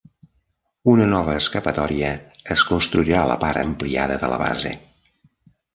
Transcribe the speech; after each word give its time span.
Una 0.93 1.05
nova 1.11 1.35
escapatòria 1.41 2.09
es 2.57 2.65
construirà 2.73 3.21
a 3.21 3.29
la 3.35 3.37
part 3.47 3.65
ampliada 3.69 4.21
de 4.25 4.33
la 4.35 4.45
base. 4.49 4.77